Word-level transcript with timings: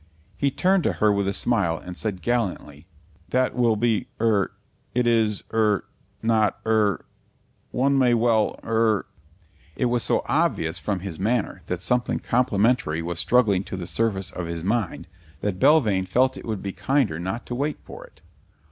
He 0.35 0.49
turned 0.49 0.83
to 0.85 0.93
her 0.93 1.11
with 1.13 1.27
a 1.27 1.31
smile 1.31 1.77
and 1.77 1.95
said 1.95 2.23
gallantly, 2.23 2.87
"That 3.29 3.53
will 3.53 3.75
be 3.75 4.07
er 4.19 4.49
It 4.95 5.05
is 5.05 5.43
er 5.53 5.85
not 6.23 6.57
er. 6.65 7.05
One 7.69 7.99
may 7.99 8.15
well 8.15 8.59
er" 8.63 9.05
It 9.75 9.85
was 9.85 10.01
so 10.01 10.23
obvious 10.25 10.79
from 10.79 11.01
his 11.01 11.19
manner 11.19 11.61
that 11.67 11.83
something 11.83 12.17
complimentary 12.17 13.03
was 13.03 13.19
struggling 13.19 13.63
to 13.65 13.77
the 13.77 13.85
surface 13.85 14.31
of 14.31 14.47
his 14.47 14.63
mind, 14.63 15.07
that 15.41 15.59
Belvane 15.59 16.07
felt 16.07 16.35
it 16.35 16.47
would 16.47 16.63
be 16.63 16.73
kinder 16.73 17.19
not 17.19 17.45
to 17.45 17.53
wait 17.53 17.77
for 17.85 18.03
it. 18.03 18.23